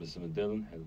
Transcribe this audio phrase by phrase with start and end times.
[0.00, 0.84] بس مديها لون حلو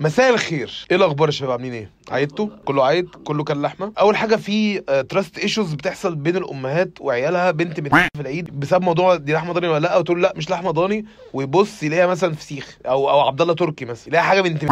[0.00, 0.86] مساء الخير.
[0.90, 4.80] إيه الأخبار يا شباب؟ عاملين إيه؟ عيدتوا؟ كله عيد؟ كله كان لحمة؟ أول حاجة في
[5.08, 9.68] trust issues بتحصل بين الأمهات وعيالها بنت بنت في العيد بسبب موضوع دي لحمة ضاني
[9.68, 11.04] ولا لأ؟ وتقول لأ مش لحمة ضاني.
[11.32, 14.64] ويبص يلاقيها مثلا فسيخ أو أو عبد الله تركي مثلا يلاقي حاجة بنت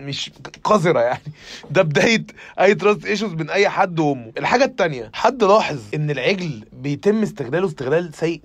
[0.00, 0.30] مش
[0.64, 1.20] قذرة يعني.
[1.70, 2.26] ده بداية
[2.60, 4.32] أي trust issues بين أي حد وأمه.
[4.38, 8.40] الحاجة التانية حد لاحظ إن العجل بيتم استغلاله استغلال سيء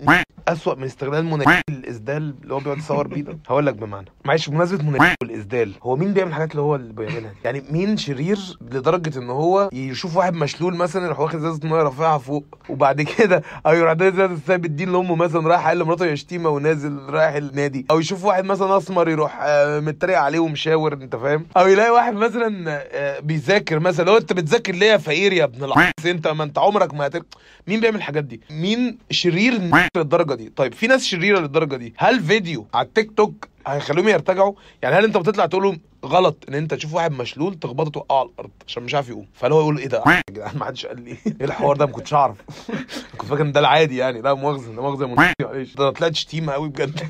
[0.48, 3.38] أسوأ من استغلال مناديل الإسدال اللي هو بيقعد يصور بيه ده.
[3.48, 4.06] هقول لك بمعنى.
[4.24, 8.38] معلش بمناسبة مناديل الاسدال هو مين بيعمل الحاجات اللي هو اللي بيعملها؟ يعني مين شرير
[8.60, 13.42] لدرجة إن هو يشوف واحد مشلول مثلا يروح واخد إزازة مية رافعها فوق وبعد كده
[13.66, 17.34] أو يروح ده إزازة سايب الدين لأمه مثلا رايح قال لمراته يا شتيمة ونازل رايح
[17.34, 17.86] النادي.
[17.90, 22.14] أو يشوف واحد مثلا أسمر يروح آه، متريق عليه ومشاور أنت فاهم؟ أو يلاقي واحد
[22.14, 24.04] مثلا آه، بيذاكر مثلا.
[24.04, 27.22] لو أنت بتذاكر ليه يا فقير يا ابن العص أنت ما أنت عمرك ما هتر...
[27.66, 29.60] مين بيعمل الحاجات دي؟ مين شرير
[29.96, 31.94] للدرجة دي؟ طيب في ناس شريرة للدرجة دي.
[31.96, 36.54] هل فيديو على التيك توك هيخليهم يرتجعوا؟ يعني هل أنت بتطلع تقول لهم غلط إن
[36.54, 39.26] أنت تشوف واحد مشلول تخبطه توقعه على الأرض عشان مش عارف يقوم.
[39.34, 41.10] فهو يقول إيه ده؟ يا جدعان ما حدش قال لي.
[41.26, 42.36] إيه الحوار ده؟ ما كنتش أعرف.
[43.18, 44.20] كنت فاكر إن ده العادي يعني.
[44.20, 45.74] لا مؤاخذة ده مؤاخذة معلش.
[45.74, 47.00] ده طلعت شتيمه قوي بجد.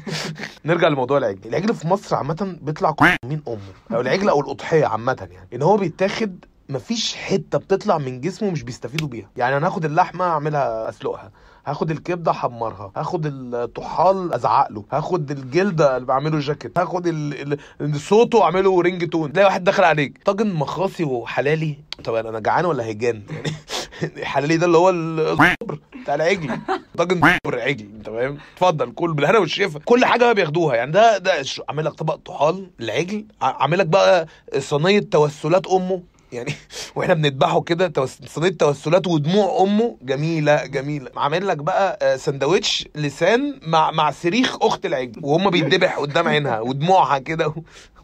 [0.64, 1.38] نرجع لموضوع العجل.
[1.46, 2.94] العجل في مصر عامة بيطلع
[3.24, 3.58] مين أمه؟
[3.96, 5.48] أو العجل أو الأضحية عامة يعني.
[5.54, 9.30] إن هو بيتاخد مفيش حتة بتطلع من جسمه مش بيستفيدوا بيها.
[9.36, 11.30] يعني أنا هاخد اللحمة أعملها أسلقها
[11.66, 18.00] هاخد الكبدة أحمرها هاخد الطحال أزعق له هاخد الجلدة اللي بعمله جاكيت هاخد ال- ال-
[18.00, 19.32] صوته أعمله رينج تون.
[19.32, 20.18] تلاقي واحد دخل عليك.
[20.24, 23.52] طاجن مخاصي وحلالي طب أنا جعان ولا هيجان؟ يعني
[24.26, 26.58] حلالي ده اللي هو الصبر بتاع العجل.
[26.98, 29.80] طاجن صبر عجل أنت فاهم؟ اتفضل كل بالهنا والشفا.
[29.84, 30.76] كل حاجة بقى بياخدوها.
[30.76, 31.32] يعني ده ده
[31.68, 34.26] عامل لك طبق طحال العجل عامل لك بقى
[34.58, 36.02] صينية توسلات أمه.
[36.34, 36.54] يعني
[36.96, 37.92] وإحنا بنذبحه كده
[38.26, 39.96] صينية توسلات ودموع أمه.
[40.02, 41.10] جميلة جميلة.
[41.16, 45.20] عامل لك بقى آه، سندوتش لسان مع مع صريخ أخت العجل.
[45.22, 47.54] وهم بيتذبح قدام عينها ودموعها كده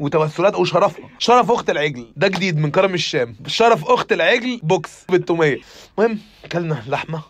[0.00, 1.08] وتوسلات وشرفها.
[1.18, 2.12] شرف أخت العجل.
[2.16, 3.36] ده جديد من كرم الشام.
[3.46, 5.58] شرف أخت العجل بوكس بالتومية.
[5.98, 6.18] المهم
[6.52, 7.22] كلنا لحمة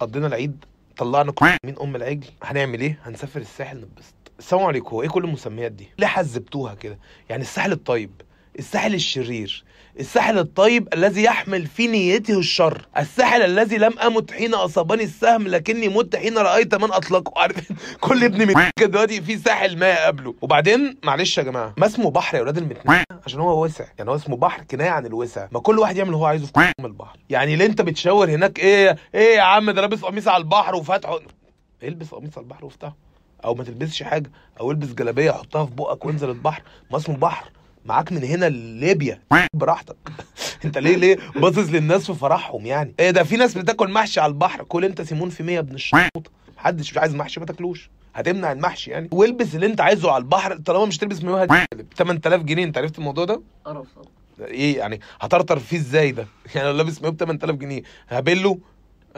[0.00, 0.64] قضينا العيد
[0.96, 1.32] طلعنا
[1.64, 2.26] مين أم العجل.
[2.42, 4.14] هنعمل إيه؟ هنسافر الساحل نتبسط.
[4.38, 4.96] السلام عليكم.
[4.96, 6.98] إيه كل المسميات دي؟ ليه حزبتوها كده؟
[7.28, 8.10] يعني الساحل الطيب.
[8.58, 9.64] الساحل الشرير
[10.00, 15.88] الساحل الطيب الذي يحمل في نيته الشر الساحل الذي لم أمت حين أصابني السهم لكني
[15.88, 17.32] مت حين رأيت من أطلقه.
[17.40, 18.54] عارف كل ابن من
[18.88, 20.34] دلوقتي في ساحل ما قبله.
[20.42, 24.14] وبعدين معلش يا جماعة ما اسمه بحر يا أولاد المتنين؟ عشان هو وسع يعني هو
[24.14, 25.48] اسمه بحر كناية عن الوسع.
[25.52, 27.18] ما كل واحد يعمل هو عايزه في البحر.
[27.30, 31.18] يعني اللي انت بتشاور هناك إيه إيه يا عم ده لابس قميص على البحر وفاتحه.
[31.82, 32.96] البس قميص على البحر وافتحه.
[33.44, 34.30] أو ما تلبسش حاجة
[34.60, 36.62] أو البس جلابية حطها في بقك وانزل البحر.
[36.90, 37.50] ما اسمه بحر.
[37.84, 39.20] معاك من هنا لليبيا.
[39.54, 39.96] براحتك.
[40.64, 44.30] انت ليه ليه باصص للناس في فرحهم يعني؟ إيه ده في ناس بتاكل محشي على
[44.30, 44.64] البحر.
[44.64, 47.90] كل انت سيمون في 100 ابن الشوط محدش مش عايز محشي ما تاكلوش.
[48.14, 49.08] هتمنع المحشي يعني.
[49.12, 50.56] والبس اللي انت عايزه على البحر.
[50.56, 51.46] طالما مش تلبس 100
[51.96, 52.64] 8000 جنيه.
[52.64, 53.86] انت عرفت الموضوع ده؟ قرف.
[54.40, 57.82] إيه يعني؟ هطرطر فيه إزاي ده؟ يعني لو لابس مايو ب 8000 جنيه.
[58.08, 58.58] هبله؟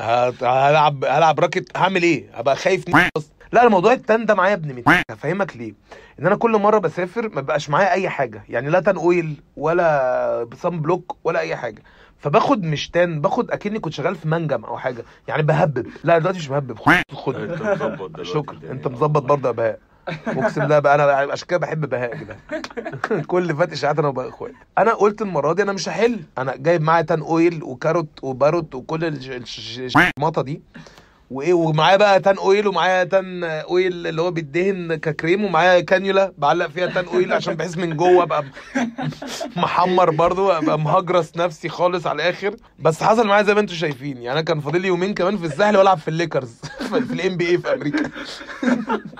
[0.00, 2.84] هلعب هلعب راكت هعمل إيه؟ هبقى خايف.
[3.52, 5.74] لا الموضوع ال tan ده معايا ابن متين هفهمك ليه.
[6.20, 8.44] إن أنا كل مرة بسافر ما بقاش معايا أي حاجة.
[8.48, 11.82] يعني لا tan oil ولا sunblock ولا أي حاجة.
[12.18, 15.04] فباخد مش tan باخد أكني كنت شغال في منجم أو حاجة.
[15.28, 15.86] يعني بهبب.
[16.04, 16.78] لا دلوقتي مش بهبب.
[16.78, 17.34] خد.
[17.34, 18.58] أنت مظبط دلوقتي شكرا.
[18.70, 19.78] أنت مظبط برضه يا بهاء.
[20.26, 22.36] اقسم بالله بقى أنا عشان كده بحب بهاء كده.
[23.26, 26.20] كل اللي فات اشاعات أنا وبهاء اخوات أنا قلت المرة دي أنا مش هحل.
[26.38, 30.62] أنا جايب معايا tan oil و carrot وباروت وكل الش- الش- الش- الشماطة دي.
[31.30, 36.66] وإيه ومعايا بقى tan oil ومعايا tan oil اللي هو بيدهن ككريم ومعايا كانيولا بعلق
[36.66, 38.44] فيها tan oil عشان بحس من جوه أبقى
[39.56, 42.56] محمر برضو أبقى مهجرس نفسي خالص على الآخر.
[42.78, 45.46] بس حصل معايا زي ما أنتم شايفين يعني أنا كان فاضل لي يومين كمان في
[45.46, 46.54] الساحل وألعب في الليكرز
[46.90, 48.10] في ال NBA في أمريكا.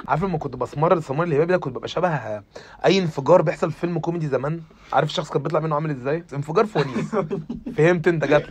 [0.09, 2.43] عارف لما كنت بسمر السمار الهبابي ده كنت ببقى شبه
[2.85, 4.61] أي انفجار بيحصل في فيلم كوميدي زمان.
[4.93, 7.11] عارف الشخص كان بيطلع منه عامل إزاي؟ انفجار فونيس
[7.77, 8.47] فهمت انت جات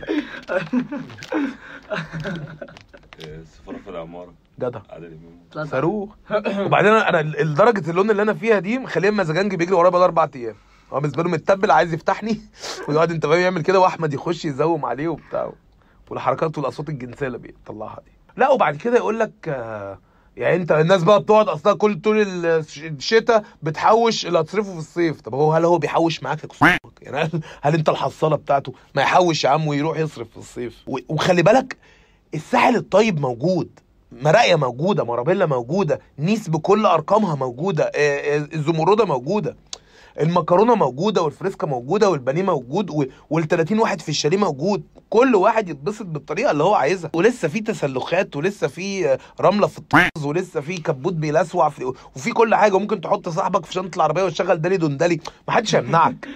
[4.02, 4.80] العماره جدع.
[4.90, 6.08] عادل امام لا، صاروخ.
[6.66, 10.28] وبعدين أنا أنا لدرجه اللون اللي أنا فيها دي مخلية مزاجنجي بيجري ورايا بقى أربع
[10.36, 10.54] أيام.
[10.92, 12.40] هو بالنسبة له متبل عايز يفتحني
[12.88, 15.52] ويقعد أنت فاهم يعمل كده وأحمد يخش يزوم عليه وبتاع.
[16.10, 18.10] والحركات والأصوات الجنسية اللي بيطلعها دي.
[18.36, 19.98] لا وبعد كده يقول لك آه،
[20.36, 25.20] يعني أنت الناس بقى بتقعد أصلا كل طول الش- الشتاء بتحوش اللي هتصرفه في الصيف.
[25.20, 26.38] طب هو هل هو بيحوش معاك؟
[27.02, 30.76] يعني هل, هل أنت الحصالة بتاعته ما يحوش يا عم ويروح يصرف في الصيف؟
[31.08, 31.76] وخلي بالك
[32.34, 33.68] الساحل الطيب موجود.
[34.12, 37.90] مراقيه موجودة مارابيلا موجودة نيس بكل أرقامها موجودة آه،
[38.36, 39.56] آه، الزمرده موجودة.
[40.20, 44.82] المكرونة موجودة والفريسكا موجودة والبانيه موجود وال 30 واحد في الشاليه موجود.
[45.10, 47.10] كل واحد يتبسط بالطريقة اللي هو عايزها.
[47.14, 52.54] ولسه في تسلخات ولسه في رملة في الطرز ولسه في كبوت بيلسوع في وفي كل
[52.54, 52.74] حاجة.
[52.74, 56.28] وممكن تحط صاحبك في شنطة العربية وتشغل دالي دوندالي محدش هيمنعك.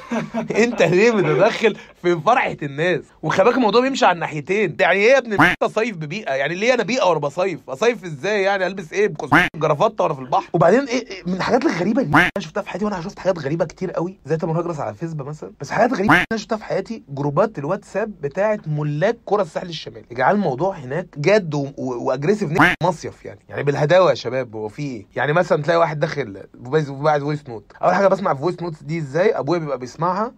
[0.64, 4.76] انت ليه بتتدخل في فرحة الناس؟ وخلي بالك الموضوع بيمشي على الناحيتين.
[4.80, 6.32] يعني إيه يا ابن صيف ببيئة.
[6.32, 9.12] يعني ليه أنا بيئة وأنا بصيف اصيف إزاي يعني؟ البس إيه؟
[9.56, 10.50] جرافطة وأنا في البحر.
[10.52, 13.64] وبعدين إيه إيه من الحاجات الغريبة اللي أنا شفتها في حياتي وأنا شفت حاجات غريبة
[13.64, 15.52] كتير قوي زي تامر هجرس على الفيسبوك مثلا.
[15.60, 20.06] بس حاجات غريبة أنا شفتها في حياتي جروبات الواتساب بتاعة ملاك قرى الساحل الشمالي.
[20.10, 23.40] يا جدعان الموضوع هناك جد و- و- و aggressive نيك مصيف يعني.
[23.48, 27.48] يعني بالهداوة يا شباب هو في إيه؟ يعني مثلا تلاقي واحد داخل voice- بعت voice
[27.48, 30.32] note أول حاجة بسمع ال voice notes دي إزاي؟ أبويا بيبقى بيسمعها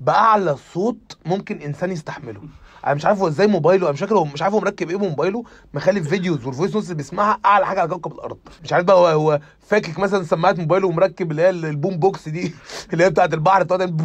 [0.00, 2.40] بأعلى صوت ممكن إنسان يستحمله.
[2.86, 4.96] أنا مش عارف هو إزاي موبايله أنا مش فاكر هو مش عارف هو مركب إيه
[4.96, 5.44] بموبايله
[5.74, 8.38] مخلي ال videos وال voice notes اللي بيسمعها اعلى حاجة على كوكب الأرض.
[8.64, 12.28] مش عارف بقى هو, هو فاكك مثلا سماعه موبايله ومركب اللي هي ال boom box
[12.28, 12.54] دي
[12.92, 13.96] اللي هي بتاعت البحر بتقعد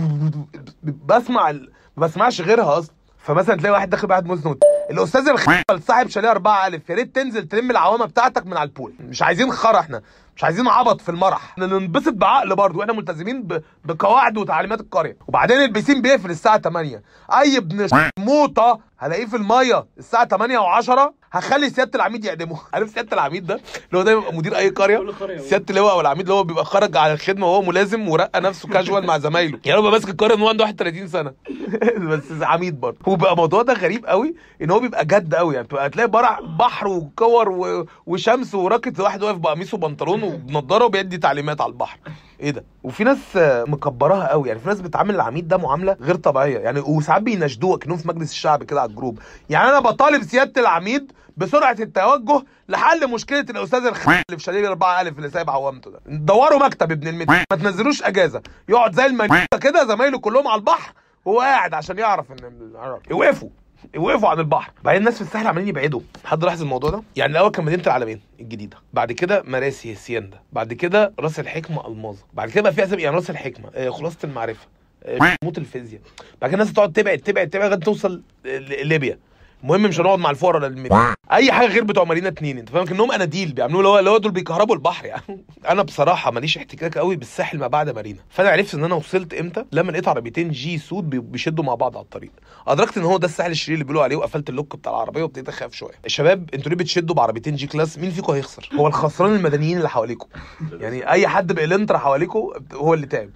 [0.83, 1.51] بسمع.
[1.97, 2.95] ما بسمعش غيرها أصلا.
[3.17, 4.59] فمثلا تلاقي واحد داخل بعت voice note.
[4.91, 8.71] الأستاذ الخبل صاحب شاليه 4 ألف يا ريت تنزل تلم العوامة بتاعتك من على ال
[8.71, 8.93] pool.
[8.99, 10.01] مش عايزين خرا إحنا.
[10.35, 11.43] مش عايزين عبط في المرح.
[11.51, 12.79] إحنا ننبسط بعقل برضه.
[12.79, 13.47] وإحنا ملتزمين.
[13.85, 15.17] بقواعد وتعليمات القرية.
[15.27, 17.03] وبعدين البيسين بيقفل الساعة 8
[17.33, 17.87] أي ابن
[18.19, 22.59] موطة هلاقيه في المية الساعة 8 و10 هخلي سيادة العميد يعدمه.
[22.73, 24.99] عارف سيادة العميد ده؟ اللي هو دايما بيبقى مدير أي قرية.
[25.39, 29.05] سيادة اللواء أو العميد اللي هو بيبقى خرج على الخدمة وهو ملازم ورقى نفسه كاجوال
[29.05, 29.59] مع زمايله.
[29.65, 31.33] يعني هو بيبقى ماسك القرية من هو عنده 31 سنة.
[32.09, 32.97] بس عميد برضه.
[33.07, 35.53] هو بقى الموضوع ده غريب قوي إن هو بيبقى جد قوي.
[35.55, 37.85] يعني بتبقى هتلاقي برع بحر وكور و...
[38.05, 41.97] وشمس وراكت واحد واقف بقميص وبنطلون وبنضارة وبيدي تعليمات على البحر.
[42.39, 46.15] إيه ده وفي ناس آه، مكبراها قوي يعني في ناس بتعامل العميد ده معامله غير
[46.15, 50.61] طبيعيه يعني وساعات بيناشدوه كانهم في مجلس الشعب كده على الجروب يعني أنا بطالب سياده
[50.61, 55.91] العميد بسرعة التوجه لحل مشكله الاستاذ الخ اللي في شاليه 4 الف اللي سايب عوامته
[55.91, 60.59] ده دوروا مكتب ابن المد ما تنزلوش اجازه يقعد زي المنيكه كده زمايله كلهم على
[60.59, 60.93] البحر
[61.25, 62.71] وهو قاعد عشان يعرف ان
[63.11, 63.49] يوقفوا
[63.95, 64.71] يوقفوا عن البحر.
[64.83, 66.01] بعدين الناس في الساحل عمالين يبعدوا.
[66.25, 68.77] حد لاحظ الموضوع ده؟ يعني الأول كان مدينة العالمين الجديدة.
[68.93, 72.23] بعد كده مراسي هسيندا بعد كده راس الحكمة ألماظة.
[72.33, 74.67] بعد كده بقى في اسامي يعني راس الحكمة آه، خلاصة المعرفة
[75.03, 76.01] آه، موت الفيزياء.
[76.41, 79.17] بعد كده الناس تقعد تبعد تبعد تبعد لغاية توصل ليبيا
[79.65, 81.15] المهم مش هنقعد مع الفقراء ولا.
[81.31, 84.17] أي حاجة غير بتوع مارينا اتنين أنت فاهم؟ كأنهم قناديل بيعملوا اللي هو اللي هو
[84.17, 85.45] دول بيكهربوا البحر يعني.
[85.69, 88.19] أنا بصراحة ماليش احتكاك قوي بالساحل ما بعد مارينا.
[88.29, 91.97] فأنا عرفت إن أنا وصلت إمتى؟ لما لقيت عربيتين G سود بي- بيشدوا مع بعض
[91.97, 92.31] على الطريق.
[92.67, 95.49] أدركت إن هو ده الساحل الشرير اللي بيقولوا عليه وقفلت ال lock بتاع العربية وابتديت
[95.49, 95.91] أخاف شوية.
[96.05, 100.27] الشباب أنتوا ليه بتشدوا بعربيتين G-Class؟ مين فيكم هيخسر؟ هو الخسران المدنيين اللي حواليكم.
[100.79, 102.39] يعني أي حد بالانترا حواليكم
[102.73, 103.29] هو اللي تعب.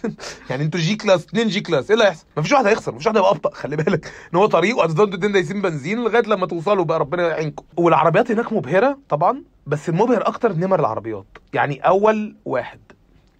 [0.50, 3.50] يعني أنتوا G-Class 2 G-Class إيه اللي هيحصل؟ مفيش واحد هيخسر مفيش واحد هيبقى أبطأ
[3.50, 4.12] خلي بالك.
[4.34, 7.64] إن هو طريق وهتفضلوا أنتوا الاتنين دايسين بنزين لغاية لما توصلوا بقى ربنا يعينكم.
[7.76, 11.26] والعربيات هناك مبهرة طبعا بس المبهر أكتر نمر العربيات.
[11.52, 12.80] يعني أول واحد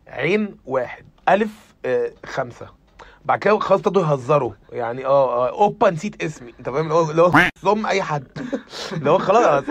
[0.09, 1.51] عين واحد ألف
[1.85, 2.67] آه خمسة.
[3.25, 4.53] بعد كده خلاص ابتدوا يهزروا.
[4.73, 6.55] يعني آه اوبا نسيت اسمي.
[6.59, 8.27] أنت فاهم؟ اللي هو أي حد.
[8.93, 9.65] اللي هو خلاص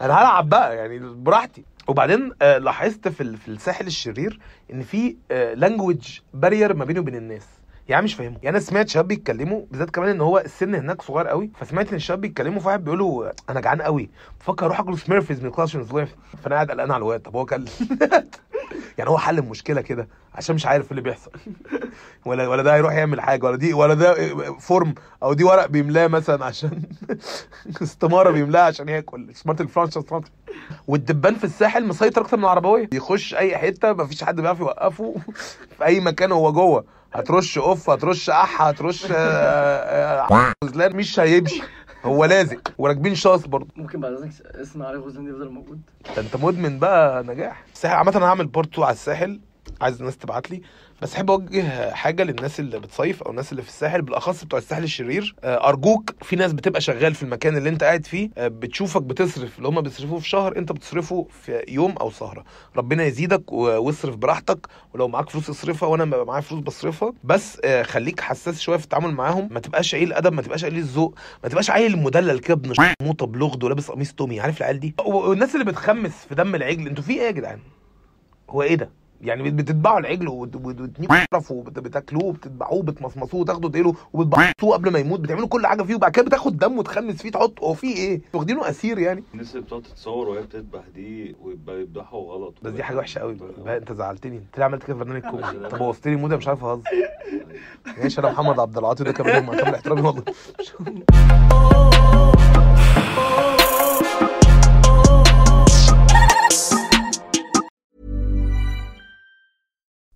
[0.00, 0.76] أنا هلعب بقى.
[0.76, 1.64] يعني براحتي.
[1.88, 4.40] وبعدين آه لاحظت في ال- في الساحل الشرير
[4.72, 5.16] إن في
[5.54, 7.46] language barrier ما بينه وبين الناس.
[7.88, 8.36] يعني مش فاهمه.
[8.42, 11.94] يعني أنا سمعت شباب بيتكلموا بالذات كمان إن هو السن هناك صغير قوي فسمعت إن
[11.96, 16.14] الشباب بيتكلموا في واحد بيقولوا أنا جعان قوي بفكر أروح أكل سميرفيز من كلاش سويفت
[16.42, 17.64] فأنا قاعد قلقان على الواد طب هو كل
[18.98, 21.30] يعني هو حل المشكلة كده عشان مش عارف اللي بيحصل.
[22.26, 24.14] ولا ولا ده هيروح يعمل حاجة ولا دي ولا ده
[24.58, 26.82] فورم أو دي ورق بيملاه مثلا عشان
[27.82, 29.34] استمارة بيملاها عشان ياكل.
[29.34, 30.04] سمارت الفرانشايز
[30.86, 32.88] والدبان في الساحل مسيطر أكتر من العربوية.
[32.92, 35.14] يخش أي حتة مفيش حد بيعرف يوقفه
[35.78, 36.97] في أي مكان هو جوه.
[37.12, 41.62] هترش أوف هترش أح هترش آه، آه، غزلان مش هيمشي.
[42.04, 43.68] هو لازق وراكبين شاص برضه.
[43.76, 45.80] ممكن بعد اذنك اسم علي غزلان يفضل موجود.
[46.16, 47.64] ده أنت مدمن بقى نجاح.
[47.74, 49.40] الساحل عامة أنا هعمل بارت 2 على الساحل.
[49.80, 50.62] عايز الناس تبعت لي.
[51.02, 54.82] بس أحب أوجه حاجة للناس اللي بتصيف أو الناس اللي في الساحل بالأخص بتوع الساحل
[54.84, 55.34] الشرير.
[55.44, 59.58] آه، أرجوك في ناس بتبقى شغال في المكان اللي أنت قاعد فيه آه، بتشوفك بتصرف.
[59.58, 62.44] اللي هم بيصرفوه في شهر أنت بتصرفه في يوم أو سهرة.
[62.76, 64.66] ربنا يزيدك واصرف براحتك.
[64.94, 67.12] ولو معاك فلوس اصرفها وأنا ببقى معايا فلوس بصرفها.
[67.24, 69.48] بس آه، خليك حساس شوية في التعامل معاهم.
[69.50, 71.14] ما تبقاش قليل أدب ما تبقاش قليل ذوق.
[71.42, 74.40] ما تبقاش عيل مدلل كده ابن موطة بلغد ولابس قميص تومي.
[74.40, 77.58] عارف العيال دي؟ والناس اللي بتخمس في دم العجل أنتوا في إيه يا جدعان؟
[78.50, 83.70] هو إيه ده؟ يعني بت- بتذبحوا العجل وت- وت- وتنيكوا تعرفوا وبتاكلوه وبتذبحوه وبتمصمصوه وتاخدوا
[83.70, 87.30] ديله وبتبعتوه قبل ما يموت بتعملوا كل حاجة فيه وبعد كده بتاخد دم وتخمس فيه
[87.30, 89.24] تحط هو فيه إيه؟ واخدينه أسير يعني.
[89.34, 92.54] الناس اللي بتقعد تتصور وهي بتذبح دي ويبقى يذبحوا غلط.
[92.62, 93.34] بس دي حاجة وحشة قوي
[93.64, 94.36] بقى أنت زعلتني.
[94.36, 95.68] انت ليه عملت كده في برنامج كوميدي.
[95.68, 96.82] أنا- بوظت لي mood مش عارف أهزر.
[97.98, 100.22] ماشي أنا محمد عبد العاطي ده كمان كامل احترامي والله.